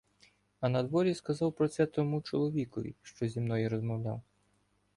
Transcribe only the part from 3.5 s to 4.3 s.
розмовляв.